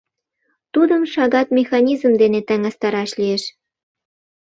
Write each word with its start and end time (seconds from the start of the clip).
Тудым 0.73 1.01
шагат 1.13 1.47
механизм 1.57 2.11
дене 2.21 2.39
таҥастараш 2.47 3.11
лиеш. 3.19 3.43